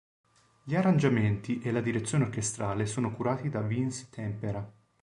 Gli 0.63 0.73
arrangiamenti 0.75 1.59
e 1.61 1.69
la 1.69 1.79
direzione 1.79 2.23
orchestrale 2.23 2.87
sono 2.87 3.13
curati 3.15 3.49
da 3.49 3.61
Vince 3.61 4.07
Tempera. 4.09 4.67